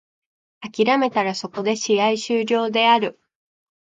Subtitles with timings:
[0.61, 3.19] 諦めたらそこで試合終了である。